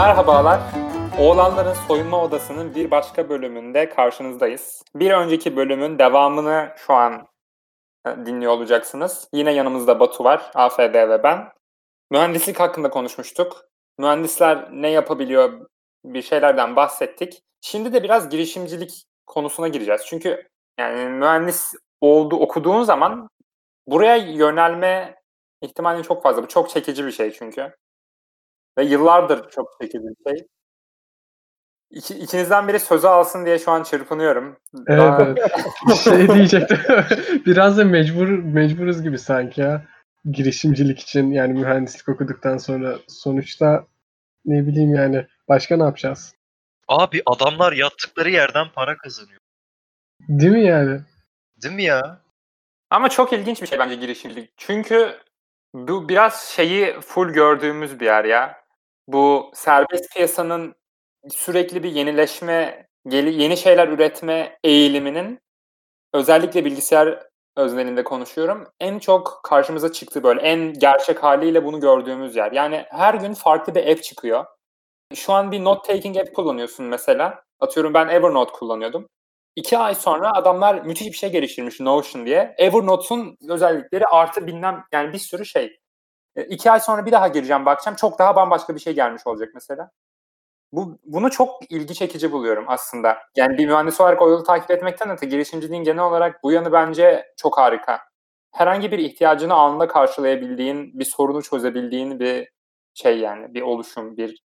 [0.00, 0.60] Merhabalar.
[1.18, 4.82] Oğlanların Soyunma Odası'nın bir başka bölümünde karşınızdayız.
[4.94, 7.28] Bir önceki bölümün devamını şu an
[8.06, 9.28] e, dinliyor olacaksınız.
[9.32, 11.52] Yine yanımızda Batu var, AFD ve ben.
[12.10, 13.64] Mühendislik hakkında konuşmuştuk.
[13.98, 15.66] Mühendisler ne yapabiliyor
[16.04, 17.42] bir şeylerden bahsettik.
[17.60, 20.02] Şimdi de biraz girişimcilik konusuna gireceğiz.
[20.06, 20.48] Çünkü
[20.78, 23.28] yani mühendis oldu okuduğun zaman
[23.86, 25.14] buraya yönelme
[25.62, 26.42] ihtimalin çok fazla.
[26.42, 27.72] Bu çok çekici bir şey çünkü.
[28.80, 30.46] Ve yıllardır çok çekici bir şey.
[31.90, 34.56] İki, ikinizden biri sözü alsın diye şu an çırpınıyorum.
[34.86, 35.96] Evet, Daha- evet.
[36.04, 36.78] şey diyecektim.
[37.46, 39.86] Biraz da mecbur mecburuz gibi sanki ya.
[40.30, 43.86] Girişimcilik için yani mühendislik okuduktan sonra sonuçta
[44.44, 46.34] ne bileyim yani başka ne yapacağız?
[46.88, 49.40] Abi adamlar yattıkları yerden para kazanıyor.
[50.28, 51.00] Değil mi yani?
[51.62, 52.20] Değil mi ya?
[52.90, 54.50] Ama çok ilginç bir şey bence girişimcilik.
[54.56, 55.16] Çünkü
[55.74, 58.59] bu biraz şeyi full gördüğümüz bir yer ya.
[59.12, 60.74] Bu serbest piyasanın
[61.30, 65.40] sürekli bir yenileşme, yeni şeyler üretme eğiliminin
[66.14, 68.68] özellikle bilgisayar öznelinde konuşuyorum.
[68.80, 72.52] En çok karşımıza çıktı böyle en gerçek haliyle bunu gördüğümüz yer.
[72.52, 74.44] Yani her gün farklı bir app çıkıyor.
[75.14, 77.42] Şu an bir note taking app kullanıyorsun mesela.
[77.60, 79.08] Atıyorum ben Evernote kullanıyordum.
[79.56, 82.54] İki ay sonra adamlar müthiş bir şey geliştirmiş Notion diye.
[82.58, 85.79] Evernote'un özellikleri artı bilmem yani bir sürü şey.
[86.40, 87.96] E, İki ay sonra bir daha gireceğim bakacağım.
[87.96, 89.90] Çok daha bambaşka bir şey gelmiş olacak mesela.
[90.72, 93.18] Bu, bunu çok ilgi çekici buluyorum aslında.
[93.36, 97.34] Yani bir mühendis olarak o yolu takip etmekten öte girişimciliğin genel olarak bu yanı bence
[97.36, 98.00] çok harika.
[98.52, 102.48] Herhangi bir ihtiyacını anında karşılayabildiğin, bir sorunu çözebildiğin bir
[102.94, 103.54] şey yani.
[103.54, 104.42] Bir oluşum, bir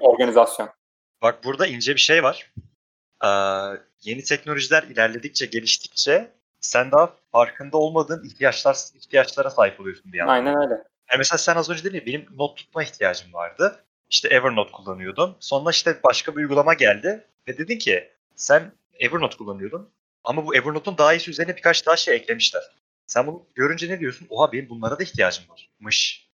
[0.00, 0.68] organizasyon.
[1.22, 2.52] Bak burada ince bir şey var.
[3.24, 3.28] Ee,
[4.02, 10.32] yeni teknolojiler ilerledikçe, geliştikçe sen daha farkında olmadığın ihtiyaçlar ihtiyaçlara sahip oluyorsun bir yandan.
[10.32, 10.84] Aynen öyle.
[11.10, 13.84] Yani mesela sen az önce dedin ya benim not tutma ihtiyacım vardı.
[14.10, 15.36] İşte Evernote kullanıyordum.
[15.40, 19.90] Sonra işte başka bir uygulama geldi ve dedin ki sen Evernote kullanıyordun
[20.24, 22.62] ama bu Evernote'un daha iyisi üzerine birkaç daha şey eklemişler.
[23.06, 24.26] Sen bunu görünce ne diyorsun?
[24.30, 26.28] Oha benim bunlara da ihtiyacım varmış.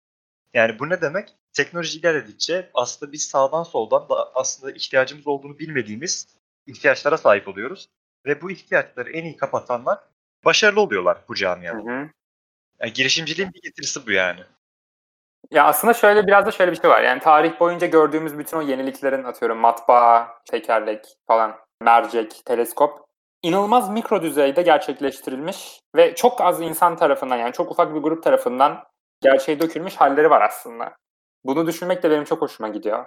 [0.54, 1.28] Yani bu ne demek?
[1.52, 6.26] Teknoloji ilerledikçe aslında biz sağdan soldan da aslında ihtiyacımız olduğunu bilmediğimiz
[6.66, 7.88] ihtiyaçlara sahip oluyoruz.
[8.26, 9.98] Ve bu ihtiyaçları en iyi kapatanlar
[10.44, 11.78] başarılı oluyorlar bu Hı camiada.
[11.78, 12.10] hı.
[12.80, 14.40] Yani girişimciliğin bir getirisi bu yani.
[15.50, 17.02] Ya aslında şöyle biraz da şöyle bir şey var.
[17.02, 23.00] Yani tarih boyunca gördüğümüz bütün o yeniliklerin atıyorum matbaa, tekerlek falan, mercek, teleskop
[23.42, 28.84] inanılmaz mikro düzeyde gerçekleştirilmiş ve çok az insan tarafından yani çok ufak bir grup tarafından
[29.22, 30.92] gerçeğe dökülmüş halleri var aslında.
[31.44, 33.06] Bunu düşünmek de benim çok hoşuma gidiyor.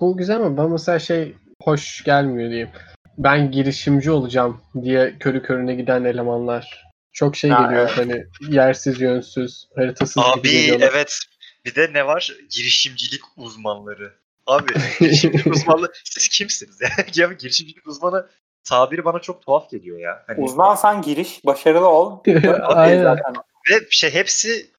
[0.00, 2.70] Bu güzel ama bana mesela şey hoş gelmiyor diyeyim.
[3.18, 6.84] Ben girişimci olacağım diye körü körüne giden elemanlar.
[7.12, 7.98] Çok şey Ha, geliyor evet.
[7.98, 10.88] hani yersiz yönsüz, haritasız gibi Abi geliyorlar.
[10.92, 11.18] evet.
[11.64, 12.32] Bir de ne var?
[12.50, 14.12] Girişimcilik uzmanları.
[14.46, 16.88] Abi girişimcilik uzmanlığı siz kimsiniz ya?
[17.14, 18.28] ya girişimcilik uzmanı
[18.64, 20.24] tabiri bana çok tuhaf geliyor ya.
[20.26, 22.20] Hani, Uzmansan giriş, başarılı ol.
[22.62, 23.02] Aynen.
[23.02, 23.34] Zaten.
[23.70, 24.70] ve şey hepsi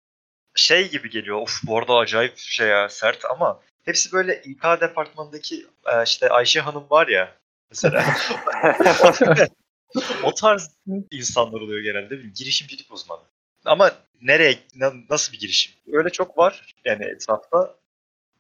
[0.56, 1.38] şey gibi geliyor.
[1.42, 6.60] Of bu arada acayip şey ya sert ama hepsi böyle İK departmanındaki e, işte Ayşe
[6.60, 7.36] Hanım var ya
[7.70, 8.06] mesela.
[10.24, 10.72] o tarz
[11.12, 12.16] insanlar oluyor genelde?
[12.36, 13.22] Girişimcilik uzmanı.
[13.66, 13.92] Ama
[14.22, 15.74] nereye, na- nasıl bir girişim?
[15.94, 17.76] Öyle çok var yani etrafta.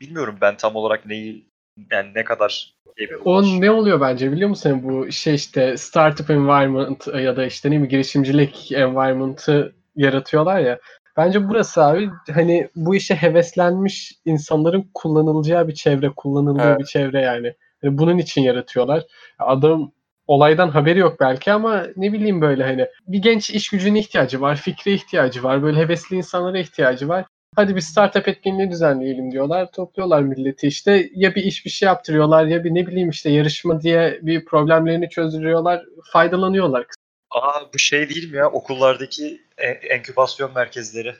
[0.01, 1.45] Bilmiyorum ben tam olarak neyi,
[1.91, 4.81] yani ne kadar şey O ne oluyor bence biliyor musun?
[4.83, 10.79] Bu şey işte startup environment ya da işte ne mi girişimcilik environment'ı yaratıyorlar ya.
[11.17, 16.79] Bence burası abi hani bu işe heveslenmiş insanların kullanılacağı bir çevre, kullanıldığı Evet.
[16.79, 17.53] bir çevre yani.
[17.83, 19.03] Yani bunun için yaratıyorlar.
[19.39, 19.91] Adam
[20.29, 24.55] olaydan haberi yok belki ama ne bileyim böyle hani bir genç iş gücüne ihtiyacı var,
[24.55, 27.25] fikre ihtiyacı var, böyle hevesli insanlara ihtiyacı var.
[27.55, 29.71] Hadi bir startup etkinliği düzenleyelim diyorlar.
[29.71, 33.81] Topluyorlar milleti işte ya bir iş bir şey yaptırıyorlar ya bir ne bileyim işte yarışma
[33.81, 35.85] diye bir problemlerini çözdürüyorlar.
[36.11, 36.85] Faydalanıyorlar.
[37.31, 41.15] Aa bu şey değil mi ya okullardaki en- enkübasyon merkezleri.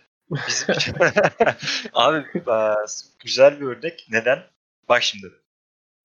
[0.47, 0.75] Bizim
[1.93, 2.53] Abi e,
[3.23, 4.07] güzel bir örnek.
[4.11, 4.39] Neden?
[4.89, 5.27] Bak şimdi.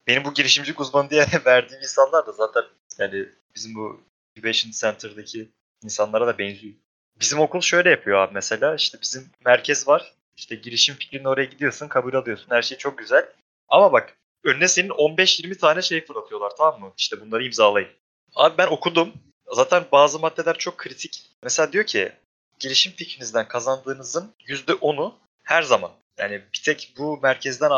[0.07, 2.63] Benim bu girişimcilik uzmanı diye verdiğim insanlar da zaten
[2.99, 4.01] yani bizim bu
[4.37, 5.49] Incubation Center'daki
[5.83, 6.75] insanlara da benziyor.
[7.21, 8.75] Bizim okul şöyle yapıyor abi mesela.
[8.75, 10.15] işte bizim merkez var.
[10.37, 12.51] İşte girişim fikrini oraya gidiyorsun, kabul alıyorsun.
[12.51, 13.29] Her şey çok güzel.
[13.69, 16.93] Ama bak önüne senin 15-20 tane şey fırlatıyorlar tamam mı?
[16.99, 17.89] İşte bunları imzalayın.
[18.35, 19.13] Abi ben okudum.
[19.53, 21.31] Zaten bazı maddeler çok kritik.
[21.43, 22.13] Mesela diyor ki
[22.59, 27.71] girişim fikrinizden kazandığınızın %10'u her zaman yani bir tek bu merkezden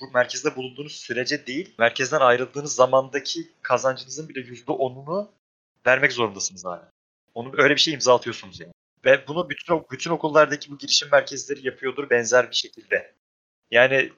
[0.00, 5.28] bu merkezde bulunduğunuz sürece değil, merkezden ayrıldığınız zamandaki kazancınızın bile %10'unu
[5.86, 6.84] vermek zorundasınız abi.
[7.34, 8.72] Onu öyle bir şey imza atıyorsunuz yani.
[9.04, 13.14] Ve bunu bütün bütün okullardaki bu girişim merkezleri yapıyordur benzer bir şekilde.
[13.70, 14.12] Yani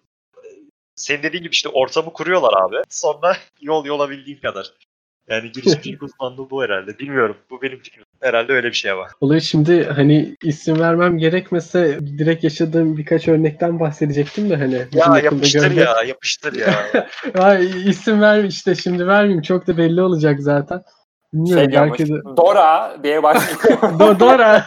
[0.97, 2.77] senin dediğin gibi işte ortamı kuruyorlar abi.
[2.89, 4.73] Sonra yol yola bildiğin kadar.
[5.29, 6.99] Yani girişimcilik uzmanlığı bu herhalde.
[6.99, 7.37] Bilmiyorum.
[7.51, 8.05] Bu benim fikrim.
[8.21, 9.11] Herhalde öyle bir şey var.
[9.21, 14.87] Olayı şimdi hani isim vermem gerekmese direkt yaşadığım birkaç örnekten bahsedecektim de hani.
[14.93, 16.75] Ya yapıştır gördüğüm- ya, yapıştır ya.
[17.39, 20.83] Ay, isim ver işte şimdi vermeyeyim çok da belli olacak zaten.
[21.33, 22.37] Bilmiyorum Şey belki de.
[22.37, 23.79] Dora diye başlıyor.
[23.83, 24.65] Do- Dora.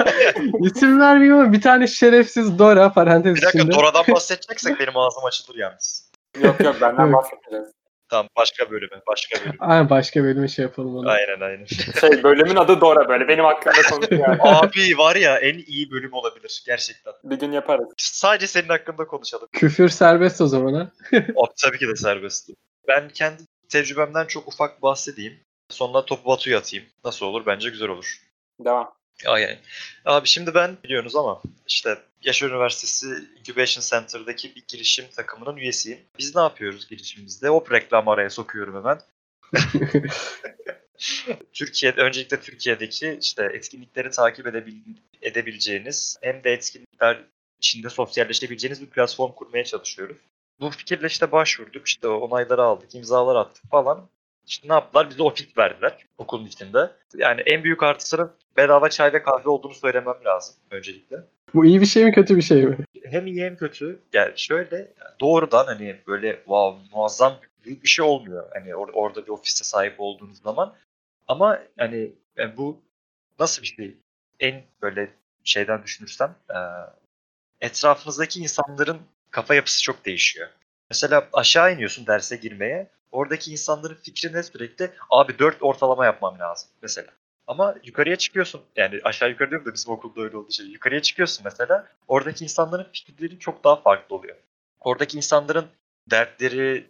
[0.59, 3.75] isim vermeyeyim ama bir tane şerefsiz Dora parantez bir dakika içinde.
[3.75, 6.11] Dora'dan bahsedeceksek benim ağzım açılır yalnız.
[6.43, 7.25] yok yok benden Yok.
[8.15, 9.55] Tamam başka bölüme, başka bölüm.
[9.59, 11.09] Aynen başka bölüme şey yapalım onu.
[11.09, 11.65] Aynen aynen.
[11.99, 14.37] Şey bölümün adı Dora böyle benim hakkımda konuşuyor.
[14.43, 17.13] Abi var ya en iyi bölüm olabilir gerçekten.
[17.23, 17.87] bir gün yaparız.
[17.97, 19.47] Sadece senin hakkında konuşalım.
[19.51, 20.91] Küfür serbest o zaman ha.
[21.35, 22.49] O tabii ki de serbest.
[22.87, 25.39] Ben kendi tecrübemden çok ufak bahsedeyim.
[25.69, 26.85] Sonra topu Batu'ya atayım.
[27.05, 27.45] Nasıl olur?
[27.45, 28.17] Bence güzel olur.
[28.59, 28.94] Devam.
[29.25, 29.57] Aynen.
[30.05, 33.05] Abi şimdi ben biliyorsunuz ama işte Yaşar Üniversitesi
[33.39, 35.99] Incubation Center'daki bir girişim takımının üyesiyim.
[36.19, 37.47] Biz ne yapıyoruz girişimimizde?
[37.47, 38.99] Hop reklam araya sokuyorum hemen.
[41.53, 44.75] Türkiye'de öncelikle Türkiye'deki işte etkinlikleri takip edebil,
[45.21, 47.23] edebileceğiniz hem de etkinlikler
[47.59, 50.17] içinde sosyalleşebileceğiniz bir platform kurmaya çalışıyoruz.
[50.59, 54.09] Bu fikirle işte başvurduk, işte onayları aldık, imzalar attık falan.
[54.47, 55.09] İşte ne yaptılar?
[55.09, 56.91] Bize ofis verdiler okulun içinde.
[57.15, 61.17] Yani en büyük artısının bedava çay ve kahve olduğunu söylemem lazım öncelikle.
[61.53, 62.77] Bu iyi bir şey mi kötü bir şey mi?
[63.03, 63.99] Hem iyi hem kötü.
[64.13, 68.49] Yani şöyle doğrudan hani böyle wow, muazzam büyük bir şey olmuyor.
[68.53, 70.75] Hani or- orada bir ofiste sahip olduğunuz zaman.
[71.27, 72.81] Ama hani yani bu
[73.39, 73.97] nasıl bir şey?
[74.39, 75.09] En böyle
[75.43, 76.59] şeyden düşünürsem e,
[77.61, 78.97] etrafınızdaki insanların
[79.31, 80.47] kafa yapısı çok değişiyor.
[80.89, 82.87] Mesela aşağı iniyorsun derse girmeye.
[83.15, 84.91] Oradaki insanların fikri ne sürekli?
[85.09, 87.07] Abi 4 ortalama yapmam lazım mesela.
[87.47, 88.61] Ama yukarıya çıkıyorsun.
[88.75, 90.71] Yani aşağı yukarı diyorum da bizim okulda öyle olduğu için.
[90.71, 91.87] Yukarıya çıkıyorsun mesela.
[92.07, 94.35] Oradaki insanların fikirleri çok daha farklı oluyor.
[94.79, 95.65] Oradaki insanların
[96.11, 96.85] dertleri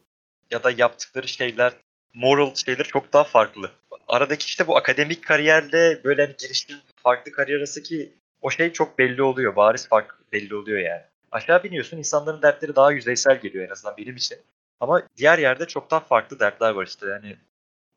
[0.51, 1.73] ya da yaptıkları şeyler,
[2.13, 3.71] moral şeyler çok daha farklı.
[4.07, 9.21] Aradaki işte bu akademik kariyerle böyle hani girişim farklı kariyer arasındaki o şey çok belli
[9.21, 9.55] oluyor.
[9.55, 11.01] Bariz fark belli oluyor yani.
[11.31, 14.37] Aşağı biniyorsun insanların dertleri daha yüzeysel geliyor en azından benim için.
[14.79, 17.07] Ama diğer yerde çok daha farklı dertler var işte.
[17.07, 17.37] Yani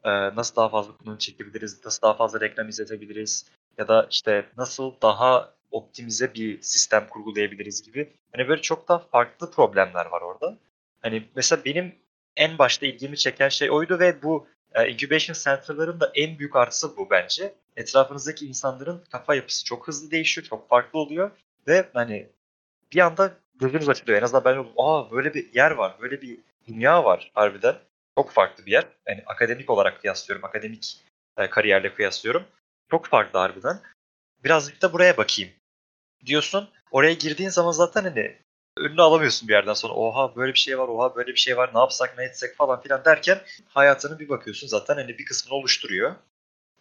[0.04, 3.46] e, nasıl daha fazla bunu çekebiliriz, nasıl daha fazla reklam izletebiliriz
[3.78, 8.12] ya da işte nasıl daha optimize bir sistem kurgulayabiliriz gibi.
[8.32, 10.58] Hani böyle çok daha farklı problemler var orada.
[11.02, 11.94] Hani mesela benim
[12.36, 16.96] en başta ilgimi çeken şey oydu ve bu e, incubation center'ların da en büyük artısı
[16.96, 17.54] bu bence.
[17.76, 21.30] Etrafınızdaki insanların kafa yapısı çok hızlı değişiyor, çok farklı oluyor
[21.66, 22.26] ve hani
[22.92, 24.19] bir anda gözünüz açılıyor.
[24.19, 24.72] En azından ben oldum.
[24.76, 27.76] Aa böyle bir yer var, böyle bir dünya var harbiden.
[28.18, 28.84] Çok farklı bir yer.
[29.06, 31.04] Yani akademik olarak kıyaslıyorum, akademik
[31.36, 32.44] e, kariyerle kıyaslıyorum.
[32.90, 33.80] Çok farklı harbiden.
[34.44, 35.50] Birazcık da buraya bakayım
[36.26, 36.68] diyorsun.
[36.90, 38.36] Oraya girdiğin zaman zaten hani
[38.76, 39.92] önüne alamıyorsun bir yerden sonra.
[39.94, 42.82] Oha böyle bir şey var, oha böyle bir şey var, ne yapsak ne etsek falan
[42.82, 46.14] filan derken hayatını bir bakıyorsun zaten hani bir kısmını oluşturuyor.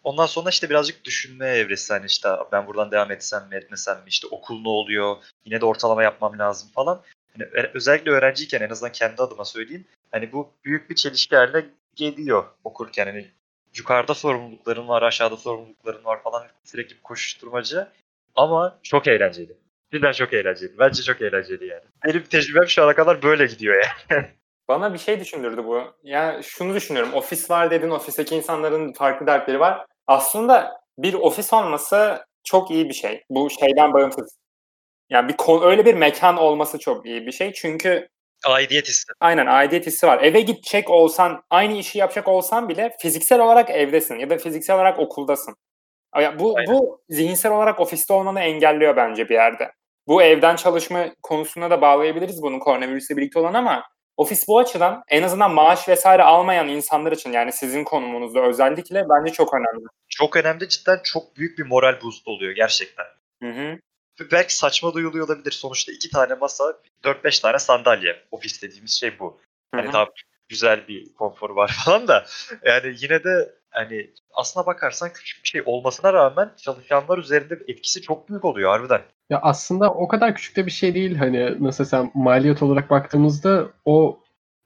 [0.04, 4.04] Ondan sonra işte birazcık düşünme evresi hani işte ben buradan devam etsem mi etmesem mi
[4.06, 7.02] işte okul ne oluyor yine de ortalama yapmam lazım falan.
[7.44, 11.64] Ö- özellikle öğrenciyken en azından kendi adıma söyleyeyim hani bu büyük bir çelişki haline
[11.94, 13.26] geliyor okurken hani
[13.76, 17.88] yukarıda sorumlulukların var aşağıda sorumlulukların var falan sürekli bir koşuşturmacı
[18.36, 19.56] ama çok eğlenceli.
[19.92, 20.78] Cidden çok eğlenceli.
[20.78, 21.82] Bence çok eğlenceli yani.
[22.04, 24.26] Benim tecrübem şu ana kadar böyle gidiyor yani.
[24.68, 25.82] Bana bir şey düşündürdü bu.
[26.02, 27.14] Yani şunu düşünüyorum.
[27.14, 27.90] Ofis var dedin.
[27.90, 29.86] Ofisteki insanların farklı dertleri var.
[30.06, 33.24] Aslında bir ofis olması çok iyi bir şey.
[33.30, 34.38] Bu şeyden bağımsız.
[35.10, 37.52] Yani bir öyle bir mekan olması çok iyi bir şey.
[37.52, 38.08] Çünkü
[38.46, 39.12] Aidiyet hissi.
[39.20, 40.22] aynen aidiyet hissi var.
[40.22, 44.98] Eve gidecek olsan, aynı işi yapacak olsan bile fiziksel olarak evdesin ya da fiziksel olarak
[44.98, 45.54] okuldasın.
[46.38, 46.72] Bu Aynen.
[46.72, 49.72] bu zihinsel olarak ofiste olmanı engelliyor bence bir yerde.
[50.06, 53.84] Bu evden çalışma konusuna da bağlayabiliriz bunu koronavirüsle birlikte olan ama
[54.16, 59.32] ofis bu açıdan en azından maaş vesaire almayan insanlar için yani sizin konumunuzda özellikle bence
[59.32, 59.84] çok önemli.
[60.08, 63.06] Çok önemli cidden çok büyük bir moral boost oluyor gerçekten.
[63.42, 63.78] Hı hı.
[64.32, 65.50] Belki saçma duyuluyor olabilir.
[65.50, 66.64] Sonuçta iki tane masa,
[67.04, 68.22] 4-5 tane sandalye.
[68.30, 69.40] Ofis dediğimiz şey bu.
[69.74, 70.06] Hani daha
[70.48, 72.24] güzel bir konfor var falan da.
[72.64, 78.28] Yani yine de hani aslına bakarsan küçük bir şey olmasına rağmen çalışanlar üzerinde etkisi çok
[78.28, 79.02] büyük oluyor harbiden.
[79.30, 83.68] Ya aslında o kadar küçük de bir şey değil hani nasıl sen maliyet olarak baktığımızda
[83.84, 84.20] o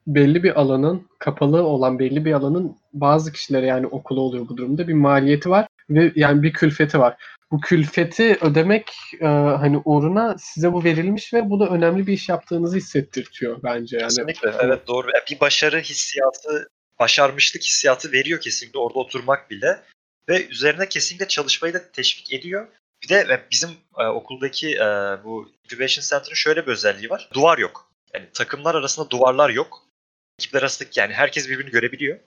[0.07, 4.89] belli bir alanın kapalı olan belli bir alanın bazı kişilere yani okulu oluyor bu durumda
[4.89, 7.17] bir maliyeti var ve yani bir külfeti var.
[7.53, 12.29] Bu külfeti ödemek e, hani uğruna size bu verilmiş ve bu da önemli bir iş
[12.29, 14.09] yaptığınızı hissettirtiyor bence yani.
[14.09, 14.55] Kesinlikle.
[14.61, 15.07] Evet doğru.
[15.15, 19.83] Yani bir başarı hissiyatı, başarmışlık hissiyatı veriyor kesinlikle orada oturmak bile.
[20.29, 22.69] Ve üzerine kesinlikle çalışmayı da teşvik ediyor.
[23.03, 24.85] Bir de bizim e, okuldaki e,
[25.25, 27.29] bu Incubation Center'ın şöyle bir özelliği var.
[27.33, 27.93] Duvar yok.
[28.15, 29.87] Yani takımlar arasında duvarlar yok.
[30.39, 32.19] Ekipler arasındaki yani herkes birbirini görebiliyor.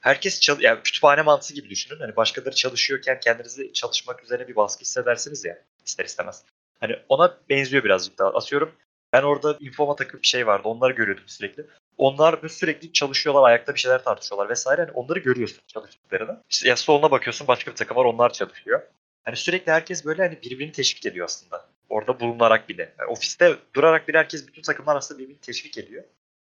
[0.00, 2.00] Herkes çal yani kütüphane mantığı gibi düşünün.
[2.00, 6.44] Hani başkaları çalışıyorken kendinizi çalışmak üzerine bir baskı hissedersiniz ya ister istemez.
[6.80, 8.28] Hani ona benziyor birazcık daha.
[8.28, 8.72] Atıyorum
[9.12, 10.68] ben orada infoma takıp bir şey vardı.
[10.68, 11.66] Onları görüyordum sürekli.
[11.96, 14.80] Onlar sürekli çalışıyorlar, ayakta bir şeyler tartışıyorlar vesaire.
[14.80, 16.42] Hani onları görüyorsun çalıştıklarını.
[16.50, 18.82] İşte ya soluna bakıyorsun başka bir takım var onlar çalışıyor.
[19.24, 21.68] Hani sürekli herkes böyle hani birbirini teşvik ediyor aslında.
[21.88, 22.94] Orada bulunarak bile.
[22.98, 26.04] Yani ofiste durarak bile herkes bütün takımlar aslında birbirini teşvik ediyor.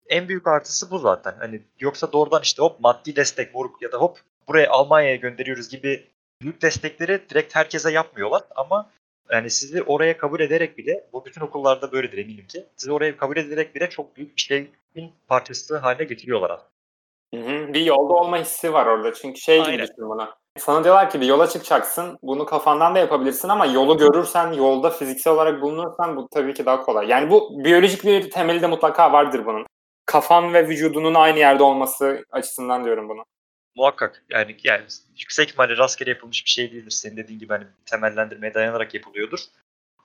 [0.09, 1.35] En büyük artısı bu zaten.
[1.39, 6.07] Hani yoksa doğrudan işte hop maddi destek moruk ya da hop buraya Almanya'ya gönderiyoruz gibi
[6.41, 8.89] büyük destekleri direkt herkese yapmıyorlar ama
[9.31, 12.65] yani sizi oraya kabul ederek bile bu bütün okullarda böyledir eminim ki.
[12.75, 14.71] Sizi oraya kabul ederek bile çok büyük bir şeyin
[15.27, 16.75] parçası haline getiriyorlar aslında.
[17.35, 17.73] Hı hı.
[17.73, 19.13] Bir yolda olma hissi var orada.
[19.13, 20.29] Çünkü şey gibi düşün bunu.
[20.57, 22.19] Sana diyorlar ki bir yola çıkacaksın.
[22.23, 26.81] Bunu kafandan da yapabilirsin ama yolu görürsen, yolda fiziksel olarak bulunursan bu tabii ki daha
[26.81, 27.07] kolay.
[27.07, 29.65] Yani bu biyolojik bir temeli de mutlaka vardır bunun.
[30.05, 33.25] Kafan ve vücudunun aynı yerde olması açısından diyorum bunu.
[33.75, 34.83] Muhakkak yani yani
[35.17, 36.91] yüksek ihtimalle rastgele yapılmış bir şey değildir.
[36.91, 39.39] Senin dediğin gibi hani temellendirmeye dayanarak yapılıyordur.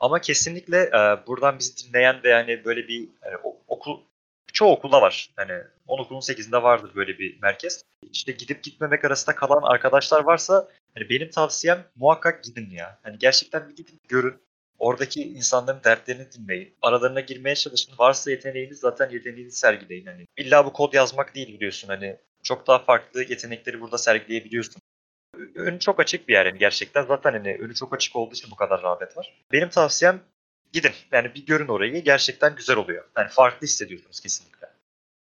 [0.01, 3.37] Ama kesinlikle e, buradan bizi dinleyen ve yani böyle bir yani
[3.69, 4.01] okul
[4.53, 5.31] çoğu okulda var.
[5.37, 5.53] Hani
[5.87, 7.85] 10 okulun 8'inde vardır böyle bir merkez.
[8.13, 12.99] İşte gidip gitmemek arasında kalan arkadaşlar varsa hani benim tavsiyem muhakkak gidin ya.
[13.03, 14.35] Hani gerçekten bir gidin görün.
[14.81, 16.75] Oradaki insanların dertlerini dinleyin.
[16.83, 17.93] Aralarına girmeye çalışın.
[17.99, 20.07] Varsa yeteneğiniz zaten yeteneğinizi sergileyin.
[20.07, 21.89] Hani illa bu kod yazmak değil biliyorsun.
[21.89, 24.83] Hani çok daha farklı yetenekleri burada sergileyebiliyorsun.
[25.55, 27.07] Önü çok açık bir yer yani gerçekten.
[27.07, 29.35] Zaten hani önü çok açık olduğu için bu kadar rağbet var.
[29.53, 30.21] Benim tavsiyem
[30.73, 30.93] gidin.
[31.13, 32.05] Yani bir görün orayı.
[32.05, 33.05] Gerçekten güzel oluyor.
[33.17, 34.67] Yani farklı hissediyorsunuz kesinlikle.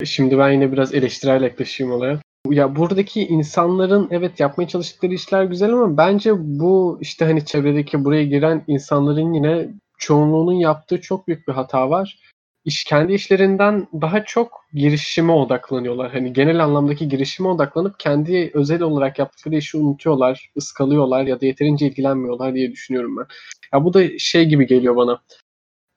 [0.06, 2.20] Şimdi ben yine biraz eleştirel yaklaşayım olaya.
[2.50, 8.24] Ya buradaki insanların evet yapmaya çalıştıkları işler güzel ama bence bu işte hani çevredeki buraya
[8.26, 12.20] giren insanların yine çoğunluğunun yaptığı çok büyük bir hata var.
[12.66, 16.12] İş kendi işlerinden daha çok girişime odaklanıyorlar.
[16.12, 21.88] Hani genel anlamdaki girişime odaklanıp kendi özel olarak yaptıkları işi unutuyorlar, ıskalıyorlar ya da yeterince
[21.88, 23.26] ilgilenmiyorlar diye düşünüyorum ben.
[23.74, 25.22] Ya bu da şey gibi geliyor bana.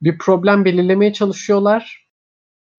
[0.02, 2.07] Bir problem belirlemeye çalışıyorlar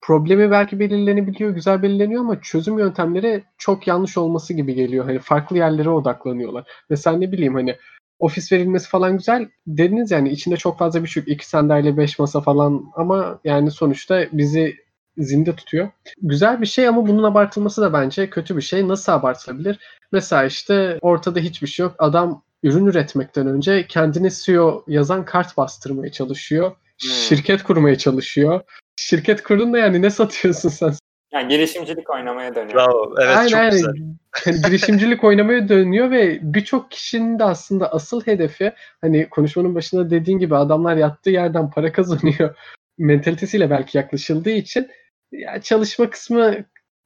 [0.01, 5.05] problemi belki belirlenebiliyor, güzel belirleniyor ama çözüm yöntemleri çok yanlış olması gibi geliyor.
[5.05, 6.67] Hani farklı yerlere odaklanıyorlar.
[6.89, 7.75] Mesela ne bileyim hani
[8.19, 11.29] ofis verilmesi falan güzel dediniz yani içinde çok fazla bir şey yok.
[11.29, 14.75] İki sandalye, beş masa falan ama yani sonuçta bizi
[15.17, 15.89] zinde tutuyor.
[16.21, 18.87] Güzel bir şey ama bunun abartılması da bence kötü bir şey.
[18.87, 19.79] Nasıl abartılabilir?
[20.11, 21.95] Mesela işte ortada hiçbir şey yok.
[21.99, 26.71] Adam ürün üretmekten önce kendini CEO yazan kart bastırmaya çalışıyor.
[26.97, 28.61] Şirket kurmaya çalışıyor.
[28.99, 30.93] Şirket kurdun da yani ne satıyorsun sen?
[31.33, 32.73] Yani girişimcilik oynamaya dönüyor.
[32.75, 33.15] Bravo.
[33.21, 33.71] Evet aynen, çok aynen.
[33.71, 33.93] güzel.
[34.31, 40.39] Hani girişimcilik oynamaya dönüyor ve birçok kişinin de aslında asıl hedefi hani konuşmanın başında dediğin
[40.39, 42.55] gibi adamlar yattığı yerden para kazanıyor
[42.97, 44.87] mentalitesiyle belki yaklaşıldığı için
[45.31, 46.55] ya çalışma kısmı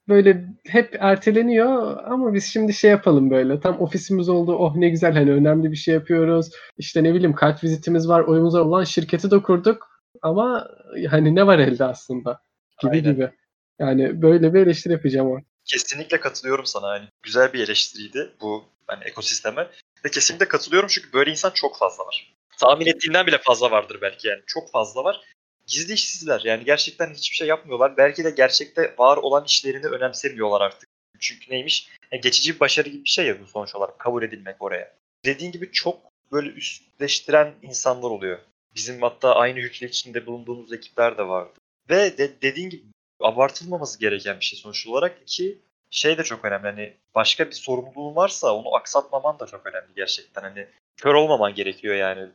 [0.08, 5.12] böyle hep erteleniyor ama biz şimdi şey yapalım böyle tam ofisimiz oldu oh ne güzel
[5.12, 9.30] hani önemli bir şey yapıyoruz işte ne bileyim kart vizitimiz var oyumuz var olan şirketi
[9.30, 10.70] de kurduk ama
[11.10, 12.42] hani ne var elde aslında
[12.82, 13.12] gibi Aynen.
[13.12, 13.30] gibi.
[13.78, 15.38] Yani böyle bir eleştiri yapacağım o.
[15.64, 16.96] Kesinlikle katılıyorum sana.
[16.96, 19.68] Yani güzel bir eleştiriydi bu hani ekosisteme.
[20.04, 22.34] Ve kesinlikle katılıyorum çünkü böyle insan çok fazla var.
[22.60, 24.42] Tahmin ettiğinden bile fazla vardır belki yani.
[24.46, 25.20] Çok fazla var.
[25.66, 27.96] Gizli işsizler yani gerçekten hiçbir şey yapmıyorlar.
[27.96, 30.88] Belki de gerçekte var olan işlerini önemsemiyorlar artık.
[31.20, 31.88] Çünkü neymiş?
[32.12, 33.98] Yani geçici bir başarı gibi bir şey ya bu sonuç olarak.
[33.98, 34.94] Kabul edilmek oraya.
[35.24, 36.00] Dediğin gibi çok
[36.32, 38.38] böyle üstleştiren insanlar oluyor.
[38.74, 41.52] Bizim hatta aynı hüküm içinde bulunduğumuz ekipler de vardı.
[41.90, 42.82] Ve de, dediğin gibi
[43.20, 45.58] abartılmaması gereken bir şey sonuç olarak ki
[45.90, 46.66] şey de çok önemli.
[46.66, 50.42] Hani başka bir sorumluluğun varsa onu aksatmaman da çok önemli gerçekten.
[50.42, 50.66] Hani
[50.96, 52.28] kör olmaman gerekiyor yani.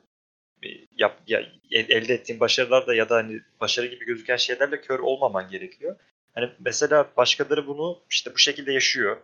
[0.97, 1.39] Yap, ya,
[1.71, 5.95] el- elde ettiğin başarılar da ya da hani başarı gibi gözüken şeylerle kör olmaman gerekiyor.
[6.35, 9.17] Hani mesela başkaları bunu işte bu şekilde yaşıyor.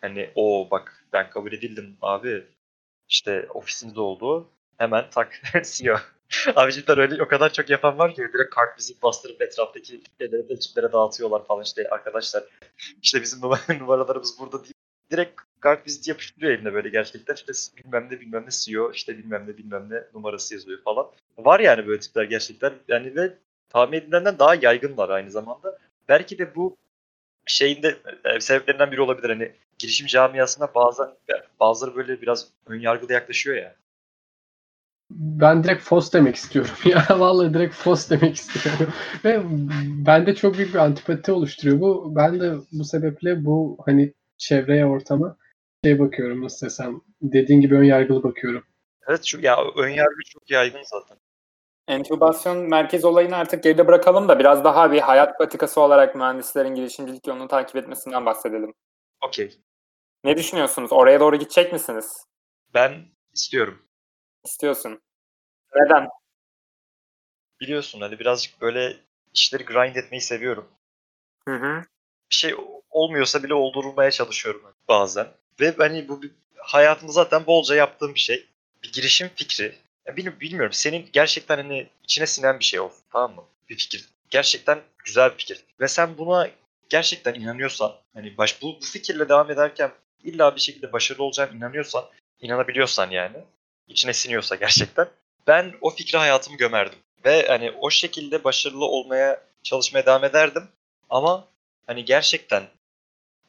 [0.00, 2.44] Hani o bak ben kabul edildim abi.
[3.08, 4.50] İşte ofisimiz oldu.
[4.78, 5.96] Hemen tak CEO.
[6.56, 10.48] Abi cidden öyle o kadar çok yapan var ki direkt kart vizit bastırıp etraftaki şeyleri
[10.48, 12.44] de çiplere dağıtıyorlar falan işte arkadaşlar.
[13.02, 14.74] işte bizim numara- numaralarımız burada değil.
[15.10, 19.46] Direkt kart vizit yapıştırıyor eline böyle gerçekten işte bilmem ne bilmem ne CEO işte bilmem
[19.48, 21.06] ne bilmem ne numarası yazıyor falan.
[21.38, 25.78] Var yani böyle tipler gerçekten yani ve tahmin edilenden daha yaygınlar aynı zamanda.
[26.08, 26.76] Belki de bu
[27.46, 29.28] şeyin de e, sebeplerinden biri olabilir.
[29.30, 31.08] Hani girişim camiasında bazen
[31.60, 33.76] bazıları böyle biraz önyargılı yaklaşıyor ya.
[35.10, 36.70] Ben direkt FOS demek istiyorum.
[36.84, 38.94] Ya vallahi direkt FOS demek istiyorum.
[39.24, 39.42] Ve
[40.06, 42.16] bende çok büyük bir antipati oluşturuyor bu.
[42.16, 45.36] Ben de bu sebeple bu hani çevreye, ortama
[45.84, 47.00] şey bakıyorum nasıl desem.
[47.22, 48.64] Dediğin gibi ön yargılı bakıyorum.
[49.08, 51.18] Evet şu ya önyargı çok yaygın zaten.
[51.88, 57.26] Entübasyon merkez olayını artık geride bırakalım da biraz daha bir hayat patikası olarak mühendislerin girişimcilik
[57.26, 58.74] yolunu takip etmesinden bahsedelim.
[59.26, 59.58] Okey.
[60.24, 60.92] Ne düşünüyorsunuz?
[60.92, 62.26] Oraya doğru gidecek misiniz?
[62.74, 62.92] Ben
[63.34, 63.82] istiyorum.
[64.44, 65.02] İstiyorsun.
[65.76, 66.08] Neden?
[67.60, 68.96] Biliyorsun hani birazcık böyle
[69.34, 70.68] işleri grind etmeyi seviyorum.
[71.48, 71.84] Hı hı.
[72.30, 72.54] Bir şey
[72.90, 75.28] olmuyorsa bile oldurmaya çalışıyorum bazen.
[75.60, 76.20] Ve hani bu
[76.56, 78.46] hayatımda zaten bolca yaptığım bir şey.
[78.82, 79.74] Bir girişim fikri.
[80.06, 83.44] Ya bil- bilmiyorum senin gerçekten hani içine sinen bir şey olsun tamam mı?
[83.68, 84.08] Bir fikir.
[84.30, 85.64] Gerçekten güzel bir fikir.
[85.80, 86.50] Ve sen buna
[86.88, 89.92] gerçekten inanıyorsan hani baş, bu, bu fikirle devam ederken
[90.24, 92.04] illa bir şekilde başarılı olacağına inanıyorsan,
[92.40, 93.36] inanabiliyorsan yani
[93.88, 95.08] içine siniyorsa gerçekten
[95.46, 96.98] ben o fikri hayatımı gömerdim.
[97.24, 100.68] Ve hani o şekilde başarılı olmaya çalışmaya devam ederdim.
[101.10, 101.48] Ama
[101.86, 102.62] hani gerçekten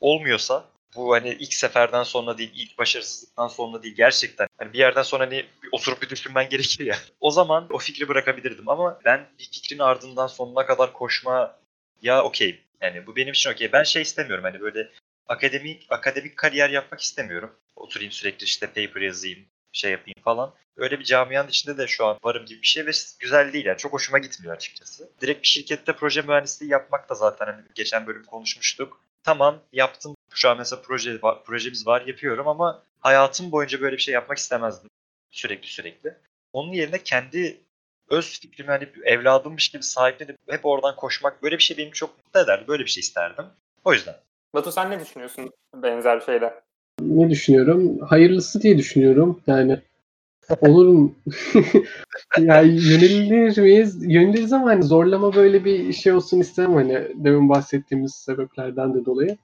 [0.02, 4.48] olmuyorsa bu hani ilk seferden sonra değil, ilk başarısızlıktan sonra değil gerçekten.
[4.58, 6.98] Hani bir yerden sonra hani bir oturup bir düşünmen gerekir ya.
[7.20, 11.60] O zaman o fikri bırakabilirdim ama ben bir fikrin ardından sonuna kadar koşma
[12.02, 12.60] ya okey.
[12.82, 13.72] Yani bu benim için okey.
[13.72, 14.90] Ben şey istemiyorum hani böyle
[15.28, 17.56] akademik akademik kariyer yapmak istemiyorum.
[17.76, 20.54] Oturayım sürekli işte paper yazayım, şey yapayım falan.
[20.78, 23.78] Öyle bir camianın içinde de şu an varım gibi bir şey ve güzel değil yani.
[23.78, 25.10] Çok hoşuma gitmiyor açıkçası.
[25.22, 29.02] Direkt bir şirkette proje mühendisliği yapmak da zaten hani geçen bölüm konuşmuştuk.
[29.24, 30.16] Tamam yaptım.
[30.34, 34.38] Şu an mesela proje var, projemiz var yapıyorum ama hayatım boyunca böyle bir şey yapmak
[34.38, 34.90] istemezdim.
[35.32, 36.18] Sürekli sürekli.
[36.54, 37.62] Onun yerine kendi
[38.10, 42.40] öz fikrimi hani evladımmış gibi sahiplenip hep oradan koşmak böyle bir şey beni çok mutlu
[42.40, 42.68] ederdi.
[42.68, 43.46] Böyle bir şey isterdim.
[43.84, 44.16] O yüzden.
[44.54, 46.64] Batu sen ne düşünüyorsun benzer şeyde?
[47.02, 48.00] Ne düşünüyorum?
[48.00, 49.42] Hayırlısı diye düşünüyorum.
[49.48, 49.80] Yani
[50.62, 51.16] olurum.
[52.40, 53.98] yani yönelilir miyiz?
[54.02, 59.38] Yöneliriz ama hani zorlama böyle bir şey olsun istemem hani demin bahsettiğimiz sebeplerden de dolayı.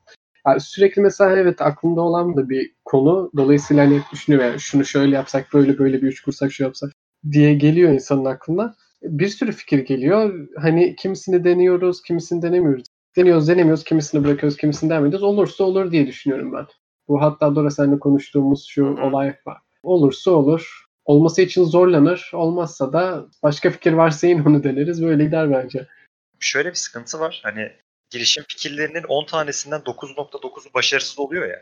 [0.47, 3.31] Yani sürekli mesela evet aklımda olan da bir konu.
[3.37, 6.91] Dolayısıyla hani düşünüyorum yani şunu şöyle yapsak böyle böyle bir üç kursak şu yapsak
[7.31, 8.75] diye geliyor insanın aklına.
[9.03, 10.47] Bir sürü fikir geliyor.
[10.57, 12.85] Hani kimisini deniyoruz, kimisini denemiyoruz.
[13.17, 15.23] Deniyoruz, denemiyoruz, kimisini bırakıyoruz, kimisini devam.
[15.23, 16.65] Olursa olur diye düşünüyorum ben.
[17.09, 19.57] Bu hatta Dora seninle konuştuğumuz şu olay var.
[19.83, 20.85] Olursa olur.
[21.05, 22.31] Olması için zorlanır.
[22.33, 25.03] Olmazsa da başka fikir varsa yine onu deneriz.
[25.03, 25.87] Böyle gider bence.
[26.39, 27.39] Şöyle bir sıkıntı var.
[27.43, 27.71] Hani
[28.09, 31.59] girişim fikirlerinin 10 tanesinden 9.9'u başarısız oluyor ya.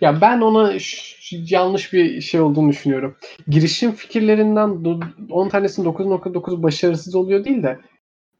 [0.00, 3.16] Ya ben ona ş- yanlış bir şey olduğunu düşünüyorum.
[3.48, 7.78] Girişim fikirlerinden do- 10 tanesinin 9.9 başarısız oluyor değil de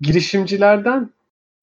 [0.00, 1.10] girişimcilerden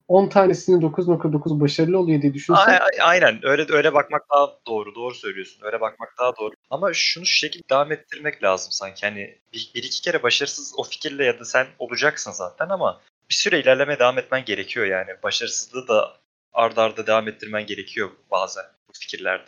[0.07, 2.33] 10 tanesinin 9.9 başarılı oluyor diye.
[2.49, 4.95] A- a- Aynen öyle öyle bakmak daha doğru.
[4.95, 5.65] Doğru söylüyorsun.
[5.65, 6.55] Öyle bakmak daha doğru.
[6.69, 9.05] Ama şunu şu şekilde devam ettirmek lazım sanki.
[9.05, 13.35] Hani bir, bir iki kere başarısız o fikirle ya da sen olacaksın zaten ama bir
[13.35, 15.09] süre ilerlemeye devam etmen gerekiyor yani.
[15.23, 16.17] Başarısızlığı da
[16.53, 19.45] ardarda arda devam ettirmen gerekiyor bazen bu fikirlerde.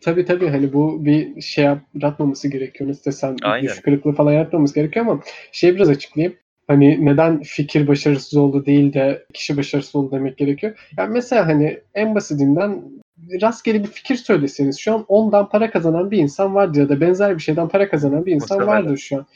[0.00, 2.90] Tabii tabii hani bu bir şey yaratmaması gerekiyor.
[2.90, 3.68] Nasıl desem Aynen.
[3.68, 6.38] düş kırıklığı falan yaratmaması gerekiyor ama şey biraz açıklayayım.
[6.66, 10.78] Hani neden fikir başarısız oldu değil de kişi başarısız oldu demek gerekiyor.
[10.98, 12.82] Yani mesela hani en basitinden
[13.42, 17.34] rastgele bir fikir söyleseniz şu an ondan para kazanan bir insan vardır ya da benzer
[17.34, 18.84] bir şeyden para kazanan bir insan Muhtemelen.
[18.84, 19.26] vardır şu an.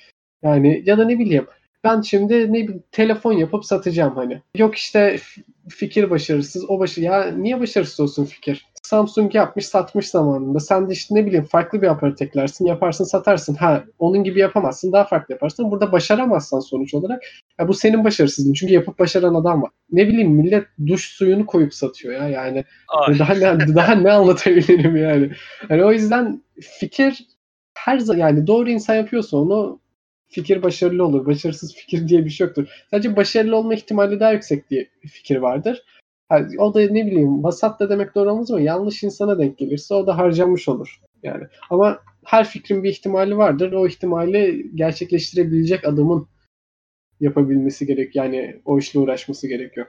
[0.42, 1.46] Yani ya da ne bileyim
[1.84, 4.42] ben şimdi ne bileyim telefon yapıp satacağım hani.
[4.56, 5.16] Yok işte
[5.70, 8.66] fikir başarısız o başı ya niye başarısız olsun fikir?
[8.82, 10.60] Samsung yapmış satmış zamanında.
[10.60, 13.54] Sen de işte ne bileyim farklı bir aparat eklersin yaparsın satarsın.
[13.54, 15.70] Ha onun gibi yapamazsın daha farklı yaparsın.
[15.70, 17.22] Burada başaramazsan sonuç olarak
[17.60, 18.52] ya bu senin başarısızlığın.
[18.52, 19.70] Çünkü yapıp başaran adam var.
[19.92, 22.64] Ne bileyim millet duş suyunu koyup satıyor ya yani.
[22.88, 25.30] Ay, Daha ne, daha ne anlatabilirim yani.
[25.68, 27.26] Hani o yüzden fikir
[27.74, 29.79] her zaman yani doğru insan yapıyorsa onu
[30.30, 31.26] fikir başarılı olur.
[31.26, 32.68] Başarısız fikir diye bir şey yoktur.
[32.90, 35.84] Sadece başarılı olma ihtimali daha yüksek diye bir fikir vardır.
[36.30, 39.94] Yani o da ne bileyim vasat da demek doğru olmaz ama yanlış insana denk gelirse
[39.94, 41.00] o da harcanmış olur.
[41.22, 43.72] Yani ama her fikrin bir ihtimali vardır.
[43.72, 46.28] O ihtimali gerçekleştirebilecek adamın
[47.20, 48.16] yapabilmesi gerek.
[48.16, 49.86] Yani o işle uğraşması gerekiyor.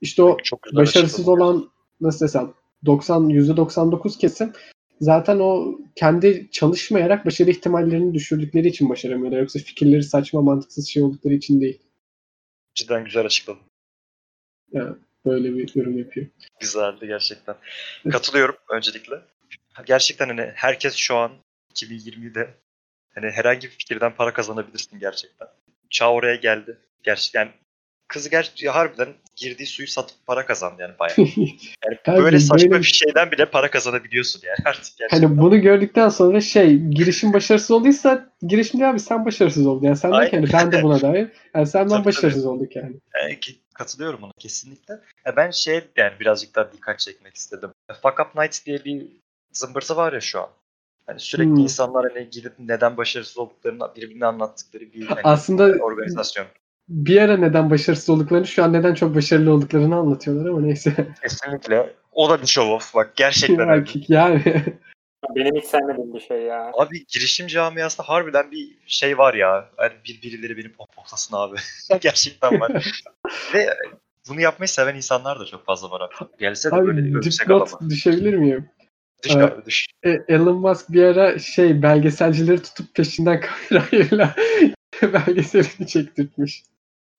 [0.00, 2.52] İşte o çok başarısız olan nasıl desem
[2.86, 4.52] 90 %99 kesim
[5.00, 9.40] zaten o kendi çalışmayarak başarı ihtimallerini düşürdükleri için başaramıyorlar.
[9.40, 11.82] Yoksa fikirleri saçma mantıksız şey oldukları için değil.
[12.74, 13.62] Cidden güzel açıkladın.
[15.26, 16.26] Böyle bir yorum yapıyor.
[16.60, 17.56] Güzeldi gerçekten.
[18.10, 19.14] Katılıyorum öncelikle.
[19.86, 21.32] Gerçekten hani herkes şu an
[21.74, 22.54] 2020'de
[23.14, 25.48] hani herhangi bir fikirden para kazanabilirsin gerçekten.
[25.90, 26.78] Çağ oraya geldi.
[27.02, 27.48] Gerçekten
[28.12, 31.16] kız ger harbiden girdiği suyu satıp para kazandı yani bayağı.
[32.06, 35.26] Yani böyle saçma böyle- bir şeyden bile para kazanabiliyorsun yani artık gerçekten.
[35.28, 39.86] Hani bunu gördükten sonra şey girişim başarısız olduysa girişimci abi sen başarısız oldun.
[39.86, 41.26] Yani sen derken hani ben de buna dahil.
[41.54, 42.96] Yani sen ben Tabii, başarısız olduk yani.
[43.22, 44.94] Yani ki- katılıyorum ona kesinlikle.
[45.26, 47.70] Ya ben şey yani birazcık daha dikkat çekmek istedim.
[48.02, 49.06] Fuck Up Nights diye bir
[49.52, 50.48] zımbırtı var ya şu an.
[51.06, 51.58] Hani sürekli Hmm.
[51.58, 56.46] insanlar hani gidip neden başarısız olduklarını birbirine anlattıkları bir hani, Aslında organizasyon.
[56.92, 61.06] Bir ara neden başarısız olduklarını şu an neden çok başarılı olduklarını anlatıyorlar ama neyse.
[61.22, 61.92] Kesinlikle.
[62.12, 62.94] O da bir show off.
[62.94, 63.68] Bak gerçekten.
[63.68, 64.42] Erkek yani.
[65.34, 66.70] Benim hiç sevmediğim bir şey ya.
[66.74, 69.68] Abi girişim camiasında harbiden bir şey var ya.
[69.78, 71.56] Yani bir birileri beni pohpohlasın abi.
[72.00, 73.02] Gerçekten var.
[73.54, 73.74] Ve
[74.28, 76.28] bunu yapmayı seven insanlar da çok fazla var abi.
[76.38, 77.66] Gelse de böyle Abi övsek adama.
[77.66, 78.68] dipnot düşebilir miyim?
[79.24, 79.52] Düş Evet.
[79.52, 79.86] abi düş.
[80.02, 84.34] E, Elon Musk bir ara şey belgeselcileri tutup peşinden kamerayla
[85.02, 86.62] belgeselini çektirtmiş.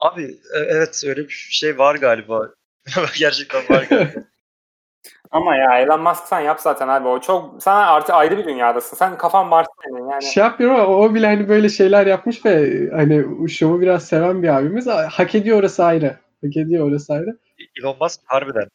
[0.04, 2.50] Abi e- evet öyle bir şey var galiba.
[3.20, 4.20] Gerçekten var galiba.
[5.32, 7.08] Ama ya Elon Musk sen yap zaten abi.
[7.08, 8.98] O çok sen artık ayrı bir dünyadasın.
[8.98, 9.74] Sen kafan Mars'ta
[10.12, 10.24] yani.
[10.24, 14.48] Şey yapmıyorum ama o bile hani böyle şeyler yapmış ve hani şovu biraz seven bir
[14.48, 14.88] abimiz.
[14.88, 16.18] Hak ediyor orası ayrı.
[16.42, 17.38] Hak ediyor orası ayrı.
[17.80, 18.68] Elon Musk harbiden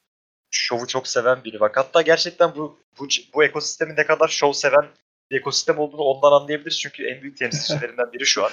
[0.51, 1.61] şovu çok seven biri.
[1.61, 4.87] Bak hatta gerçekten bu bu, bu ekosistemin ne kadar şov seven
[5.31, 6.81] bir ekosistem olduğunu ondan anlayabiliriz.
[6.81, 8.51] Çünkü en büyük temsilcilerinden biri şu an.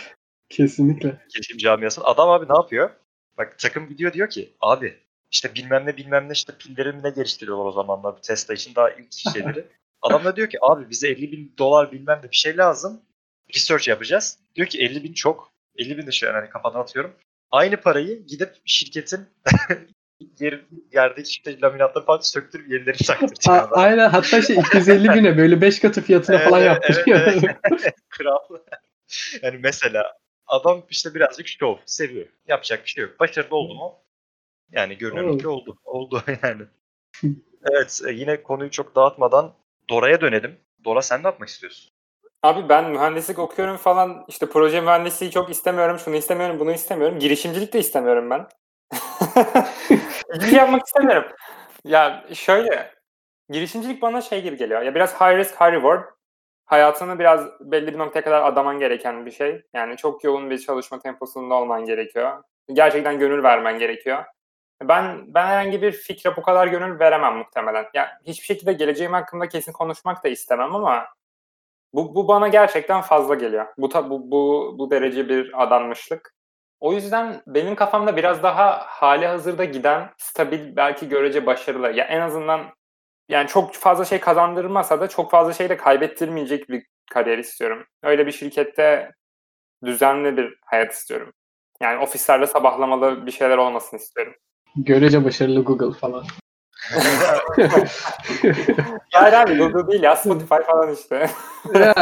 [0.50, 1.22] Kesinlikle.
[1.34, 2.06] girişim camiasının.
[2.06, 2.90] Adam abi ne yapıyor?
[3.38, 4.98] Bak takım gidiyor diyor ki abi
[5.32, 8.90] işte bilmem ne bilmem ne işte pillerini ne geliştiriyorlar o zamanlar bu Tesla için daha
[8.90, 9.66] ilk şeyleri.
[10.02, 13.02] Adam da diyor ki abi bize 50 bin dolar bilmem ne bir şey lazım.
[13.56, 14.40] Research yapacağız.
[14.56, 15.52] Diyor ki 50 bin çok.
[15.78, 17.14] 50 bin de şu an hani kafadan atıyorum.
[17.52, 19.20] Aynı parayı gidip şirketin
[20.40, 20.62] yer,
[20.94, 25.80] yerdeki işte laminatları falan söktürüp yenilerini A- taktıracak aynen hatta şey 250 bine böyle 5
[25.80, 27.20] katı fiyatına falan Evet, yaptırıyor.
[27.72, 28.38] evet, Kral.
[29.42, 30.14] yani mesela
[30.48, 32.28] adam işte birazcık şov seviyor.
[32.48, 33.20] Yapacak bir şey yok.
[33.20, 33.96] Başarılı oldu mu?
[34.72, 35.78] Yani görünüyor ki oldu.
[35.86, 36.62] Oldu yani.
[37.72, 39.54] evet e, yine konuyu çok dağıtmadan
[39.90, 40.60] Dora'ya dönelim.
[40.86, 41.92] Dora sen ne yapmak istiyorsun?
[42.44, 44.26] Abi ben mühendislik okuyorum falan.
[44.28, 46.00] İşte proje mühendisliği çok istemiyorum.
[46.00, 47.20] Şunu istemiyorum, bunu istemiyorum.
[47.20, 48.48] Girişimcilik de istemiyorum ben.
[50.42, 51.32] Hiç yapmak istemiyorum.
[51.86, 52.94] Ya şöyle.
[53.50, 54.82] Girişimcilik bana şey gibi geliyor.
[54.82, 56.15] Ya biraz high risk, high reward.
[56.66, 59.62] Hayatını biraz belli bir noktaya kadar adaman gereken bir şey.
[59.74, 62.44] Yani çok yoğun bir çalışma temposunda olman gerekiyor.
[62.74, 64.24] Gerçekten gönül vermen gerekiyor.
[64.84, 67.86] Ben ben herhangi bir fikre bu kadar gönül veremem muhtemelen.
[67.94, 71.06] Ya hiçbir şekilde geleceğim hakkında kesin konuşmak da istemem ama
[71.94, 73.66] bu, bu bana gerçekten fazla geliyor.
[73.78, 76.36] Bu, bu, bu, bu derece bir adanmışlık.
[76.80, 81.92] O yüzden benim kafamda biraz daha hali hazırda giden, stabil, belki görece başarılı.
[81.92, 82.66] Ya en azından
[83.30, 87.86] yani çok fazla şey kazandırmasa da çok fazla şey de kaybettirmeyecek bir kariyer istiyorum.
[88.04, 89.12] Öyle bir şirkette
[89.86, 91.34] düzenli bir hayat istiyorum.
[91.82, 94.36] Yani ofislerde sabahlamalı bir şeyler olmasını istiyorum.
[94.76, 96.26] Görece başarılı Google falan.
[99.12, 101.30] Hayır abi Google değil ya Spotify falan işte.
[101.74, 101.94] Ya,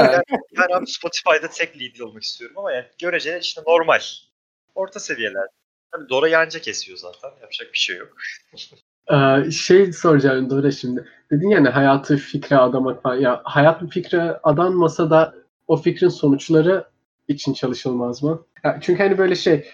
[0.57, 3.99] Ben abi Spotify'da tek lead olmak istiyorum ama yani görece işte normal.
[4.75, 5.47] Orta seviyeler.
[5.91, 7.29] Tabii Dora yanca kesiyor zaten.
[7.41, 8.17] Yapacak bir şey yok.
[9.11, 11.05] Ee, şey soracağım Dora şimdi.
[11.31, 13.15] Dedin ya hani hayatı fikre adamak falan.
[13.15, 15.35] Ya hayat bir fikre adanmasa da
[15.67, 16.87] o fikrin sonuçları
[17.27, 18.43] için çalışılmaz mı?
[18.63, 19.65] Ya çünkü hani böyle şey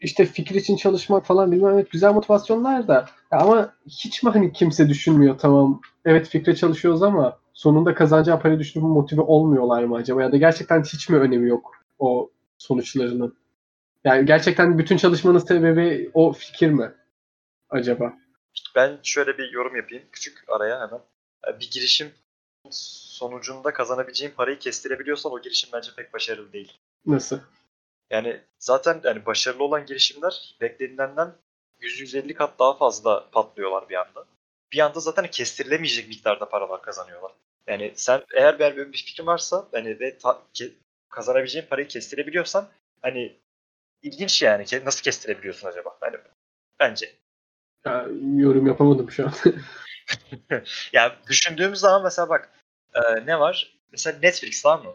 [0.00, 4.52] işte fikir için çalışmak falan bilmem evet güzel motivasyonlar da ya ama hiç mi hani
[4.52, 10.22] kimse düşünmüyor tamam evet fikre çalışıyoruz ama sonunda kazanacağı parayı düşünüp motive olmuyorlar mı acaba
[10.22, 13.36] ya da gerçekten hiç mi önemi yok o sonuçlarının?
[14.04, 16.92] Yani gerçekten bütün çalışmanın sebebi o fikir mi
[17.70, 18.12] acaba?
[18.76, 20.04] Ben şöyle bir yorum yapayım.
[20.12, 21.00] Küçük araya hemen.
[21.48, 22.14] Ee, Bir girişim
[22.70, 26.72] sonucunda kazanabileceğin parayı kestirebiliyorsan o girişim bence pek başarılı değil.
[27.06, 27.40] Nasıl?
[28.10, 31.34] Yani zaten yani başarılı olan girişimler beklenilenden
[31.80, 34.24] 100-150 kat daha fazla patlıyorlar bir anda.
[34.72, 37.32] Bir anda zaten kestirilemeyecek miktarda paralar kazanıyorlar.
[37.66, 40.72] Yani sen eğer bir, bir fikrin varsa hani ve ta- ke-
[41.08, 42.68] kazanabileceğin parayı kestirebiliyorsan
[43.02, 43.36] hani
[44.02, 44.64] ilginç yani.
[44.84, 45.96] Nasıl kestirebiliyorsun acaba?
[46.00, 46.16] Hani
[46.80, 47.14] bence.
[47.86, 49.32] Ya, yorum yapamadım şu an.
[50.92, 52.50] Ya düşündüğümüz zaman mesela bak
[52.94, 53.78] e, ne var?
[53.92, 54.94] Mesela Netflix var mı?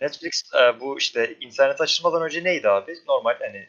[0.00, 2.94] Netflix e, bu işte internet açılmadan önce neydi abi?
[3.08, 3.68] Normal hani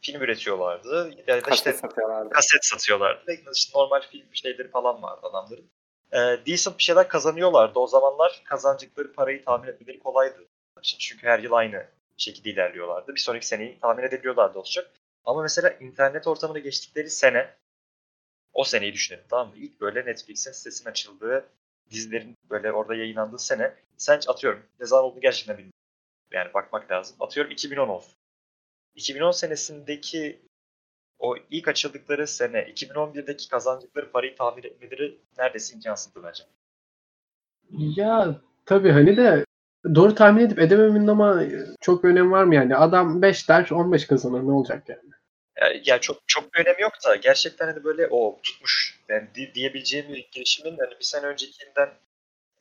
[0.00, 1.10] film üretiyorlardı.
[1.26, 2.30] Ya da Kaçta işte satıyorlardı.
[2.30, 3.22] kaset satıyorlardı.
[3.28, 5.70] Ve işte normal film şeyleri falan vardı adamların.
[6.12, 7.78] E, decent bir şeyler kazanıyorlardı.
[7.78, 10.48] O zamanlar kazanacakları parayı tahmin etmeleri kolaydı.
[10.82, 13.14] Çünkü her yıl aynı şekilde ilerliyorlardı.
[13.14, 14.90] Bir sonraki seneyi tahmin edebiliyorlardı olacak.
[15.24, 17.54] Ama mesela internet ortamına geçtikleri sene
[18.52, 19.56] o seneyi düşünelim tamam mı?
[19.56, 21.48] İlk böyle Netflix'in sitesinin açıldığı
[21.90, 25.80] dizilerin böyle orada yayınlandığı sene sen atıyorum ne zaman olduğunu gerçekten bilmiyorum.
[26.32, 27.16] Yani bakmak lazım.
[27.20, 28.14] Atıyorum 2010 olsun.
[28.94, 30.42] 2010 senesindeki
[31.18, 36.44] o ilk açıldıkları sene 2011'deki kazandıkları parayı tahmin etmeleri neredeyse imkansızdı bence.
[37.70, 39.44] ya tabii hani de
[39.94, 41.42] doğru tahmin edip edememenin ama
[41.80, 42.76] çok bir önemi var mı yani?
[42.76, 45.00] Adam 5 der 15 kazanır ne olacak yani?
[45.60, 49.54] Ya, ya çok çok bir önemi yok da gerçekten hani böyle o tutmuş yani di-
[49.54, 51.88] diyebileceğim bir girişimin hani bir sene öncekinden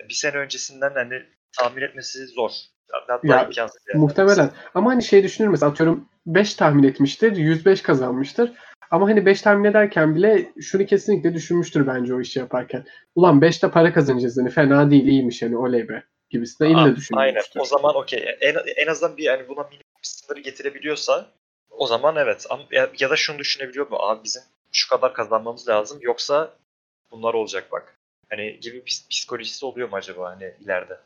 [0.10, 1.24] bir sene öncesinden hani
[1.58, 2.52] tahmin etmesi zor.
[2.92, 4.02] Hatta Ya, imkansız yani.
[4.02, 4.52] Muhtemelen.
[4.74, 7.36] Ama hani şey düşünür mesela atıyorum 5 tahmin etmiştir.
[7.36, 8.54] 105 kazanmıştır.
[8.92, 12.86] Ama hani 5 tahmin ederken bile şunu kesinlikle düşünmüştür bence o işi yaparken.
[13.16, 17.18] Ulan 5'te para kazanacağız hani fena değil iyiymiş hani oley be gibisine illa Aa, düşünmüştür.
[17.18, 17.42] Aynen.
[17.60, 18.38] O zaman okey.
[18.42, 21.26] En, en azından bir yani buna minimum bir sınırı getirebiliyorsa
[21.70, 22.46] o zaman evet.
[22.50, 23.98] Ama, ya, ya da şunu düşünebiliyor mu?
[24.00, 26.54] Abi bizim şu kadar kazanmamız lazım yoksa
[27.12, 27.96] bunlar olacak bak.
[28.30, 30.98] Hani gibi bir psikolojisi oluyor mu acaba hani ileride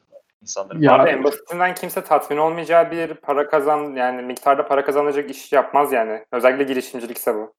[0.42, 0.82] insanların?
[0.82, 5.52] Ya- Abi en basitinden kimse tatmin olmayacağı bir para kazan yani miktarda para kazanacak iş
[5.52, 6.26] yapmaz yani.
[6.32, 7.54] Özellikle girişimcilikse bu.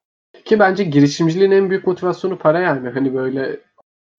[0.45, 2.89] Ki bence girişimciliğin en büyük motivasyonu para yani.
[2.89, 3.61] Hani böyle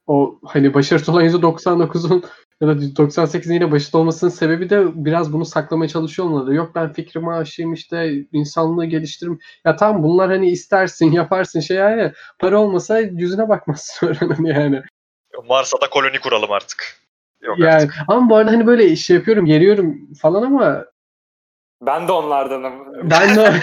[0.07, 2.23] o hani başarısız olan %99'un
[2.61, 6.55] ya da %98'in yine başarılı olmasının sebebi de biraz bunu saklamaya çalışıyor olmaları.
[6.55, 9.39] Yok ben fikrimi aşayım işte insanlığı geliştiririm.
[9.65, 14.81] Ya tamam bunlar hani istersin yaparsın şey yani para olmasa yüzüne bakmazsın öğrenin yani.
[15.49, 16.97] Mars'a da koloni kuralım artık.
[17.41, 17.93] Yok Yani artık.
[18.07, 20.85] ama bu arada hani böyle iş yapıyorum geriyorum falan ama
[21.81, 22.73] Ben de onlardanım.
[23.11, 23.61] ben de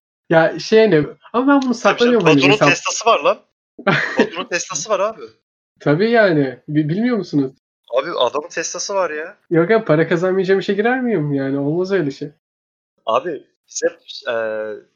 [0.30, 2.68] ya şey hani ama ben bunu saklamıyorum hani Batu'nun insan.
[2.68, 3.38] Tesla'sı var lan.
[4.18, 5.20] Batu'nun Tesla'sı var abi.
[5.80, 7.52] Tabii yani Bi- bilmiyor musunuz?
[7.94, 9.36] Abi adamın Tesla'sı var ya.
[9.50, 12.28] Yok ya para kazanmayacağım işe girer miyim yani olmaz öyle şey.
[13.06, 13.98] Abi biz hep
[14.34, 14.34] e,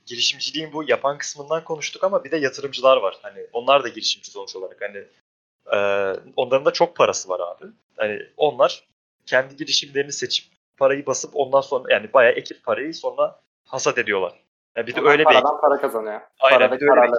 [0.07, 3.19] girişimciliğin bu yapan kısmından konuştuk ama bir de yatırımcılar var.
[3.23, 4.77] Hani onlar da girişimci sonuç olarak.
[4.81, 5.05] Hani
[5.77, 5.79] e,
[6.37, 7.71] onların da çok parası var abi.
[7.97, 8.85] Hani onlar
[9.27, 14.33] kendi girişimlerini seçip parayı basıp ondan sonra yani bayağı ekip parayı sonra hasat ediyorlar.
[14.77, 15.43] Yani bir de Onlar öyle bir ekip.
[15.43, 16.21] paradan para kazanıyor.
[16.41, 17.13] Aynen, Paradaki bir de öyle.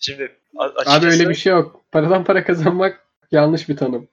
[0.00, 1.80] Şimdi a- Abi açıkçası öyle bir şey yok.
[1.92, 4.08] Paradan para kazanmak yanlış bir tanım.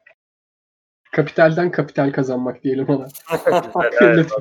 [1.16, 3.08] Kapitalden kapital kazanmak diyelim ona.
[4.02, 4.32] Evet.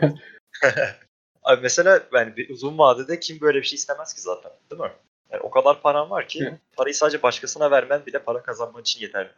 [1.43, 4.91] Abi mesela yani bir uzun vadede kim böyle bir şey istemez ki zaten değil mi?
[5.33, 6.61] Yani o kadar paran var ki Evet.
[6.77, 9.31] parayı sadece başkasına vermen bile para kazanman için yeterli.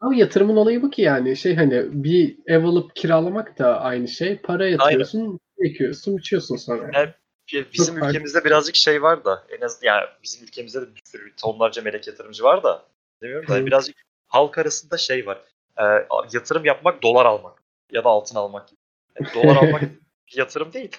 [0.00, 4.38] Ama yatırımın olayı bu ki yani şey hani bir ev alıp kiralamak da aynı şey.
[4.38, 6.90] Para yatırıyorsun, ekiyorsun, biçiyorsun sonra.
[6.94, 7.14] Evet.
[7.52, 8.08] Ya Bizim farklı.
[8.10, 12.06] ülkemizde birazcık şey var da en az yani bizim ülkemizde de bir sürü tonlarca melek
[12.06, 12.84] yatırımcı var da
[13.22, 13.66] demiyorum da Evet.
[13.66, 15.38] birazcık halk arasında şey var.
[15.80, 17.62] Ee, yatırım yapmak dolar almak
[17.92, 18.78] ya da altın almak gibi.
[19.20, 20.96] Yani dolar almak bir yatırım değil.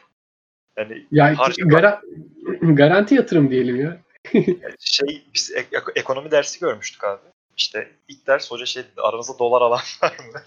[0.78, 2.02] Yani Yani gara-
[2.76, 3.98] garanti yatırım diyelim ya.
[4.34, 7.22] Yani şey biz ek- ek- ekonomi dersi görmüştük abi.
[7.58, 10.42] İşte ilk ders hoca şey dedi aranızda dolar alan var mı?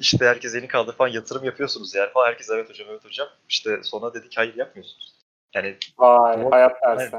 [0.00, 2.26] işte herkes elini kaldır falan yatırım yapıyorsunuz yani falan.
[2.26, 3.28] Herkes evet hocam evet hocam.
[3.48, 5.14] İşte sonra dedik hayır yapmıyorsunuz.
[5.54, 6.50] Yani Vay Doğru.
[6.52, 7.16] hayat dersi.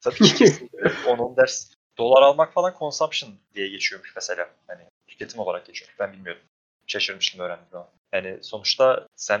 [0.00, 4.48] tabii ki kesinlikle onun ders dolar almak falan consumption diye geçiyormuş mesela.
[4.66, 4.82] Hani
[5.20, 5.94] tüketim olarak geçiyor.
[5.98, 6.42] Ben bilmiyordum.
[6.86, 7.88] Şaşırmıştım öğrendim ama.
[8.12, 9.40] Yani sonuçta sen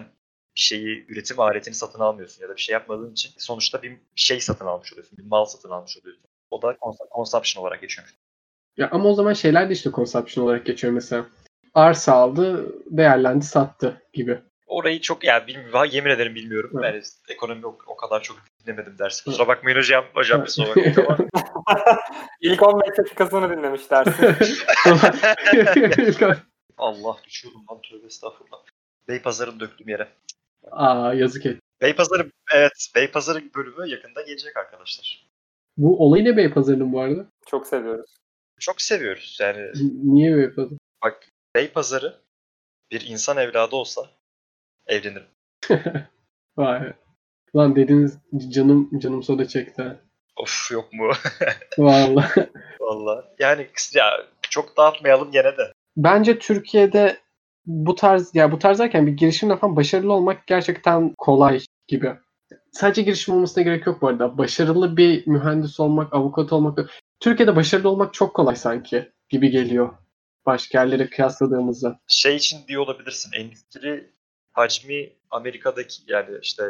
[0.56, 4.40] bir şeyi üretim aletini satın almıyorsun ya da bir şey yapmadığın için sonuçta bir şey
[4.40, 5.18] satın almış oluyorsun.
[5.18, 6.24] Bir mal satın almış oluyorsun.
[6.50, 8.14] O da cons- consumption olarak geçiyormuş.
[8.76, 11.26] Ya ama o zaman şeyler de işte consumption olarak geçiyor mesela.
[11.74, 14.42] Arsa aldı, değerlendi, sattı gibi.
[14.70, 15.88] Orayı çok yani bilmiyorum.
[15.92, 16.70] Yemin ederim bilmiyorum.
[16.74, 16.94] Evet.
[16.94, 19.24] Yani ekonomi o, o kadar çok dinlemedim dersi.
[19.24, 20.04] Kusura bakmayın hocam.
[20.14, 21.18] Hocam bakmayın ama.
[22.40, 24.26] İlk 15 dakikasını dinlemiş dersi.
[26.78, 28.58] Allah düşüyordum lan tövbe estağfurullah.
[29.08, 30.08] Beypazarı'nı döktüm yere.
[30.70, 31.58] Aa yazık et.
[31.80, 35.26] Beypazarı evet Beypazarı bölümü yakında gelecek arkadaşlar.
[35.76, 37.26] Bu olayı ne Beypazarı'nın bu arada?
[37.46, 38.16] Çok seviyoruz.
[38.60, 39.38] Çok seviyoruz.
[39.40, 39.72] Yani
[40.04, 40.78] Niye Beypazarı?
[41.04, 42.20] bak Beypazarı
[42.90, 44.19] bir insan evladı olsa
[44.90, 45.26] evlenirim.
[46.56, 46.92] Vay.
[47.56, 48.18] Lan dediniz
[48.50, 49.98] canım canım soda çekti.
[50.36, 51.10] Of yok mu?
[51.78, 52.50] Vallahi.
[52.80, 53.24] Vallahi.
[53.38, 54.10] Yani ya
[54.50, 55.72] çok dağıtmayalım gene de.
[55.96, 57.18] Bence Türkiye'de
[57.66, 62.12] bu tarz ya bu tarz derken bir girişimde falan başarılı olmak gerçekten kolay gibi.
[62.72, 64.38] Sadece girişim olmasına gerek yok bu arada.
[64.38, 66.78] Başarılı bir mühendis olmak, avukat olmak.
[67.20, 69.94] Türkiye'de başarılı olmak çok kolay sanki gibi geliyor.
[70.46, 72.00] Başka yerlere kıyasladığımızda.
[72.06, 73.32] şey için diyor olabilirsin.
[73.32, 74.10] Endüstri
[74.52, 76.64] hacmi Amerika'daki yani işte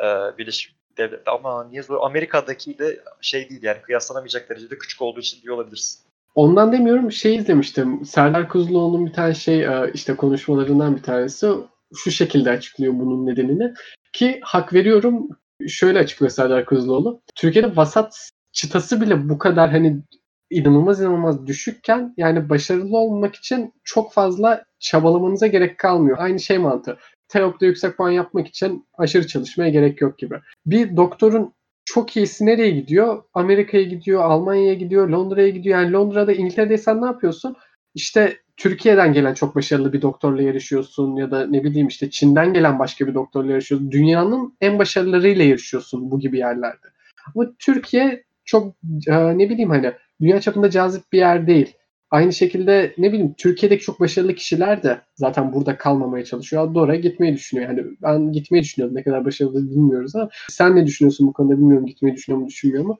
[0.00, 1.98] e, Birleşik Devlet ama niye zor?
[2.02, 6.00] Amerika'daki de şey değil yani kıyaslanamayacak derecede küçük olduğu için diyor olabilirsin.
[6.34, 8.04] Ondan demiyorum şey izlemiştim.
[8.04, 11.52] Serdar Kuzuloğlu'nun bir tane şey e, işte konuşmalarından bir tanesi
[11.94, 13.74] şu şekilde açıklıyor bunun nedenini.
[14.12, 15.28] Ki hak veriyorum
[15.68, 17.20] şöyle açıklıyor Serdar Kuzuloğlu.
[17.34, 20.02] Türkiye'de vasat çıtası bile bu kadar hani
[20.50, 26.16] inanılmaz inanılmaz düşükken yani başarılı olmak için çok fazla çabalamanıza gerek kalmıyor.
[26.20, 26.98] Aynı şey mantığı.
[27.28, 30.40] TEOK'ta yüksek puan yapmak için aşırı çalışmaya gerek yok gibi.
[30.66, 33.22] Bir doktorun çok iyisi nereye gidiyor?
[33.34, 35.80] Amerika'ya gidiyor, Almanya'ya gidiyor, Londra'ya gidiyor.
[35.80, 37.56] Yani Londra'da, İngiltere'deysen ne yapıyorsun?
[37.94, 42.78] İşte Türkiye'den gelen çok başarılı bir doktorla yarışıyorsun ya da ne bileyim işte Çin'den gelen
[42.78, 43.90] başka bir doktorla yarışıyorsun.
[43.90, 46.86] Dünyanın en başarılılarıyla yarışıyorsun bu gibi yerlerde.
[47.34, 48.74] Ama Türkiye çok
[49.08, 51.74] e, ne bileyim hani dünya çapında cazip bir yer değil.
[52.10, 56.74] Aynı şekilde ne bileyim Türkiye'deki çok başarılı kişiler de zaten burada kalmamaya çalışıyor.
[56.74, 57.68] Doğru gitmeyi düşünüyor.
[57.68, 58.96] Yani ben gitmeyi düşünüyorum.
[58.96, 61.86] Ne kadar başarılı bilmiyoruz ama sen ne düşünüyorsun bu konuda bilmiyorum.
[61.86, 62.98] Gitmeyi düşünüyor mu düşünmüyor mu?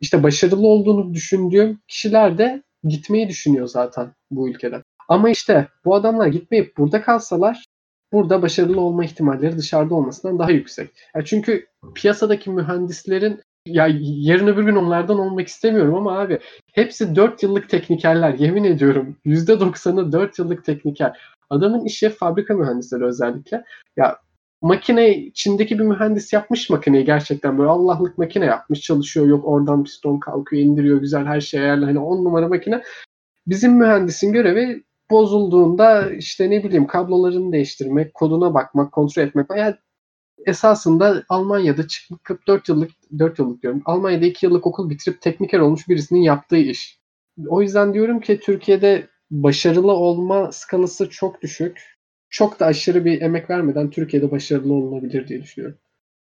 [0.00, 4.82] İşte başarılı olduğunu düşündüğüm kişiler de gitmeyi düşünüyor zaten bu ülkede.
[5.08, 7.64] Ama işte bu adamlar gitmeyip burada kalsalar
[8.12, 10.90] burada başarılı olma ihtimalleri dışarıda olmasından daha yüksek.
[11.14, 16.38] Yani çünkü piyasadaki mühendislerin ya yarın öbür gün onlardan olmak istemiyorum ama abi
[16.72, 19.16] hepsi 4 yıllık teknikerler yemin ediyorum.
[19.26, 21.20] %90'ı 4 yıllık tekniker.
[21.50, 23.64] Adamın işi fabrika mühendisleri özellikle.
[23.96, 24.16] Ya
[24.62, 30.18] makine içindeki bir mühendis yapmış makineyi gerçekten böyle Allah'lık makine yapmış çalışıyor yok oradan piston
[30.18, 32.82] kalkıyor indiriyor güzel her şey ayarlı hani 10 numara makine.
[33.46, 39.46] Bizim mühendisin görevi bozulduğunda işte ne bileyim kablolarını değiştirmek, koduna bakmak, kontrol etmek.
[39.56, 39.74] Yani
[40.46, 43.82] esasında Almanya'da çıkıp 4 yıllık 4 yıllık diyorum.
[43.84, 46.98] Almanya'da 2 yıllık okul bitirip tekniker olmuş birisinin yaptığı iş.
[47.48, 51.96] O yüzden diyorum ki Türkiye'de başarılı olma skalası çok düşük.
[52.30, 55.78] Çok da aşırı bir emek vermeden Türkiye'de başarılı olunabilir diye düşünüyorum.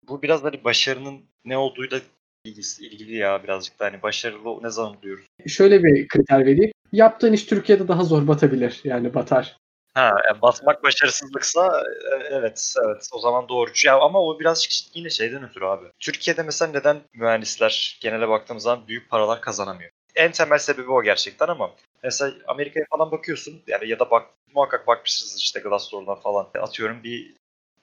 [0.09, 1.97] Bu biraz hani başarının ne olduğu da
[2.45, 5.25] ilgisi, ilgili ya birazcık da hani başarılı ne zaman oluyoruz?
[5.47, 6.73] Şöyle bir kriter vereyim.
[6.93, 8.81] Yaptığın iş Türkiye'de daha zor batabilir.
[8.85, 9.57] Yani batar.
[9.97, 11.83] Ha, yani batmak başarısızlıksa
[12.13, 13.71] e, evet evet o zaman doğru.
[13.85, 15.87] Ya ama o birazcık yine şeyden ötürü abi.
[16.01, 19.91] Türkiye'de mesela neden mühendisler genele baktığımız zaman büyük paralar kazanamıyor?
[20.15, 21.71] En temel sebebi o gerçekten ama
[22.03, 26.49] mesela Amerika'ya falan bakıyorsun yani ya da bak muhakkak bakmışsınız işte Glassdoor'dan falan.
[26.61, 27.35] Atıyorum bir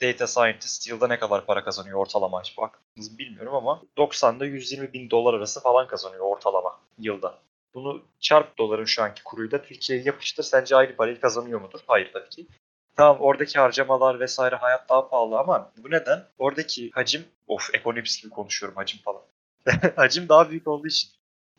[0.01, 5.09] data scientist yılda ne kadar para kazanıyor ortalama hiç baktınız bilmiyorum ama 90'da 120 bin
[5.09, 7.39] dolar arası falan kazanıyor ortalama yılda.
[7.73, 10.43] Bunu çarp doların şu anki kuruyla Türkiye'ye yapıştır.
[10.43, 11.79] Sence aynı parayı kazanıyor mudur?
[11.87, 12.47] Hayır tabii ki.
[12.95, 16.27] Tamam oradaki harcamalar vesaire hayat daha pahalı ama bu neden?
[16.37, 19.21] Oradaki hacim, of ekonomist gibi konuşuyorum hacim falan.
[19.95, 21.09] hacim daha büyük olduğu için.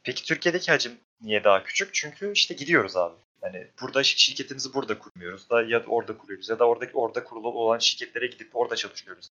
[0.03, 1.95] Peki Türkiye'deki hacim niye daha küçük?
[1.95, 3.15] Çünkü işte gidiyoruz abi.
[3.43, 7.79] Yani burada şirketimizi burada kurmuyoruz da ya orada kuruyoruz ya da oradaki orada kurulu olan
[7.79, 9.29] şirketlere gidip orada çalışıyoruz.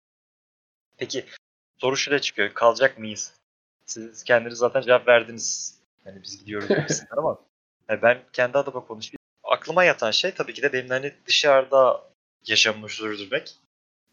[0.98, 1.26] Peki
[1.78, 2.54] soru şuraya çıkıyor.
[2.54, 3.34] Kalacak mıyız?
[3.86, 5.80] Siz kendiniz zaten cevap verdiniz.
[6.06, 7.40] Yani biz gidiyoruz gibisinden ama
[7.90, 9.20] yani ben kendi adıma konuşayım.
[9.44, 12.04] Aklıma yatan şey tabii ki de benim hani dışarıda
[12.48, 13.56] yaşamımı sürdürmek.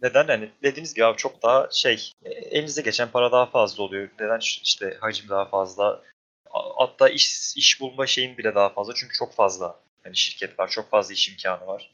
[0.03, 0.27] Neden?
[0.27, 4.09] Hani dediğiniz gibi abi çok daha şey elinize geçen para daha fazla oluyor.
[4.21, 4.39] Neden?
[4.41, 6.03] işte hacim daha fazla.
[6.77, 8.95] Hatta iş, iş bulma şeyin bile daha fazla.
[8.95, 10.69] Çünkü çok fazla yani şirket var.
[10.69, 11.91] Çok fazla iş imkanı var.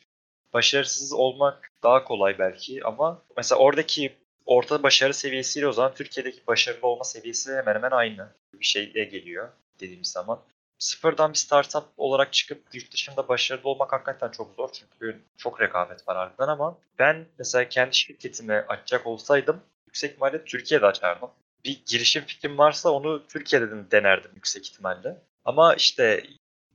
[0.53, 6.87] Başarısız olmak daha kolay belki ama mesela oradaki orta başarı seviyesiyle o zaman Türkiye'deki başarılı
[6.87, 9.49] olma seviyesi hemen hemen aynı bir şeye geliyor
[9.81, 10.41] dediğimiz zaman.
[10.79, 14.69] Sıfırdan bir startup olarak çıkıp yurt dışında başarılı olmak hakikaten çok zor.
[14.73, 20.87] Çünkü çok rekabet var harbiden ama ben mesela kendi şirketimi açacak olsaydım yüksek ihtimalle Türkiye'de
[20.87, 21.31] açardım.
[21.65, 25.17] Bir girişim fikrim varsa onu Türkiye'de denerdim yüksek ihtimalle.
[25.45, 26.25] Ama işte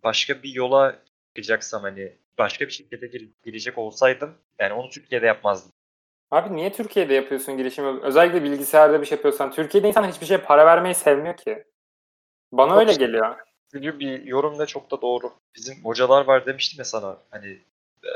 [0.03, 0.95] başka bir yola
[1.27, 5.71] çıkacaksam hani başka bir şirkete gir- girecek olsaydım yani onu Türkiye'de yapmazdım.
[6.31, 8.01] Abi niye Türkiye'de yapıyorsun girişimi?
[8.01, 9.51] Özellikle bilgisayarda bir şey yapıyorsan.
[9.51, 11.63] Türkiye'de insan hiçbir şeye para vermeyi sevmiyor ki.
[12.51, 13.35] Bana öyle geliyor.
[13.71, 15.33] Çünkü bir yorum da çok da doğru.
[15.55, 17.47] Bizim hocalar var demiştim ya sana hani
[18.03, 18.09] e,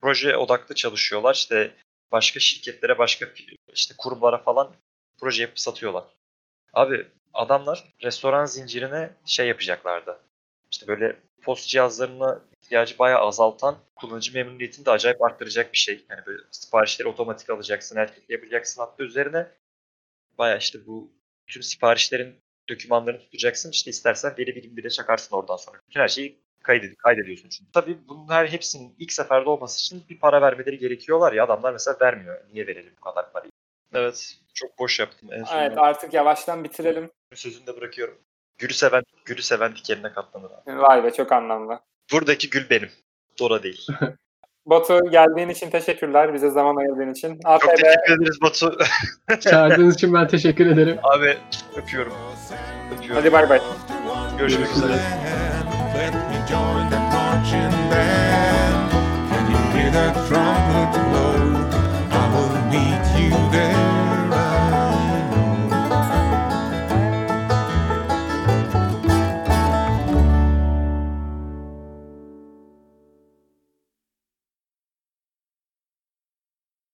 [0.00, 1.74] proje odaklı çalışıyorlar işte
[2.12, 3.26] başka şirketlere başka
[3.72, 4.72] işte kurumlara falan
[5.20, 6.04] proje yapıp satıyorlar.
[6.72, 10.20] Abi adamlar restoran zincirine şey yapacaklardı.
[10.70, 16.04] İşte böyle post cihazlarına ihtiyacı bayağı azaltan kullanıcı memnuniyetini de acayip arttıracak bir şey.
[16.10, 18.82] Yani böyle siparişleri otomatik alacaksın, her türlü yapacaksın.
[18.82, 19.46] Hatta üzerine
[20.38, 21.10] bayağı işte bu
[21.46, 23.70] tüm siparişlerin dokümanlarını tutacaksın.
[23.70, 25.78] İşte istersen veri birim bile çakarsın oradan sonra.
[25.88, 27.72] Bütün her şeyi kayded kaydediyorsun çünkü.
[27.72, 31.44] Tabii bunun her hepsinin ilk seferde olması için bir para vermeleri gerekiyorlar ya.
[31.44, 32.40] Adamlar mesela vermiyor.
[32.52, 33.50] Niye verelim bu kadar parayı?
[33.94, 34.36] Evet.
[34.54, 35.28] Çok boş yaptım.
[35.32, 37.10] En sonunda Evet artık yavaştan bitirelim.
[37.34, 38.18] sözünü de bırakıyorum.
[38.58, 40.78] Gülü seven, gülü seven dikenine katlanır abi.
[40.78, 41.80] Vay be çok anlamlı.
[42.12, 42.90] Buradaki gül benim.
[43.38, 43.86] Dora değil.
[44.66, 46.34] Batu geldiğin için teşekkürler.
[46.34, 47.34] Bize zaman ayırdığın için.
[47.42, 48.78] Çok ATV teşekkür ederiz Batu.
[49.40, 50.96] Çağırdığınız için ben teşekkür ederim.
[51.02, 51.36] Abi
[51.76, 52.12] öpüyorum.
[52.96, 53.16] Öpüyorum.
[53.22, 53.60] Hadi bay bay.
[54.38, 54.92] Görüşmek üzere.
[54.92, 58.90] Let me join the marching band.
[59.30, 60.49] Can you hear that blow?